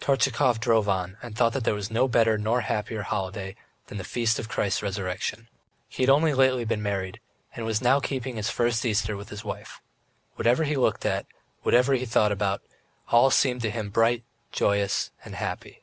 [0.00, 3.54] Tortchakov drove on and thought that there was no better nor happier holiday
[3.88, 5.46] than the Feast of Christ's Resurrection.
[5.90, 7.20] He had only lately been married,
[7.54, 9.82] and was now keeping his first Easter with his wife.
[10.36, 11.26] Whatever he looked at,
[11.64, 12.70] whatever he thought about, it
[13.10, 15.82] all seemed to him bright, joyous, and happy.